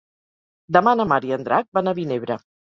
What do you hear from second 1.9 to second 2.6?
a Vinebre.